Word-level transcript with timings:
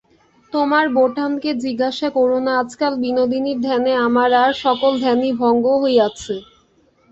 তোমার 0.53 0.85
বোঠানকে 0.95 1.49
জিজ্ঞাসা 1.63 2.07
করো 2.17 2.37
না, 2.45 2.53
আজকাল 2.61 2.93
বিনোদিনীর 3.03 3.59
ধ্যানে 3.61 3.91
আমার 4.07 4.29
আর-সকল 4.43 4.91
ধ্যানই 5.03 5.31
ভঙ্গ 5.41 5.65
হইয়াছে। 5.83 6.35